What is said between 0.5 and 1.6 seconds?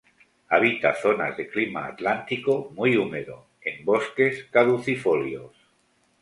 Habita zonas de